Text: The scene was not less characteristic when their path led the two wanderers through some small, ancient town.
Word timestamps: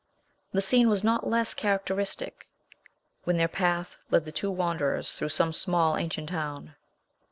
The 0.51 0.63
scene 0.63 0.89
was 0.89 1.03
not 1.03 1.27
less 1.27 1.53
characteristic 1.53 2.47
when 3.25 3.37
their 3.37 3.47
path 3.47 3.97
led 4.09 4.25
the 4.25 4.31
two 4.31 4.49
wanderers 4.49 5.13
through 5.13 5.29
some 5.29 5.53
small, 5.53 5.95
ancient 5.95 6.29
town. 6.29 6.73